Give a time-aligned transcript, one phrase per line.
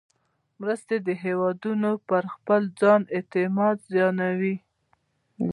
[0.61, 4.55] مرستې د هېوادونو پر خپل ځان اعتماد زیانمنوي.